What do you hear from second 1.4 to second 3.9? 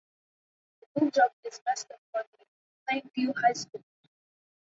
is the mascot for the Plainview High School.